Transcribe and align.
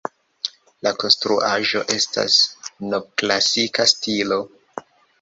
La 0.87 0.93
konstruaĵo 1.03 1.83
estas 1.97 2.39
novklasika 2.95 3.91
stilo. 3.97 4.45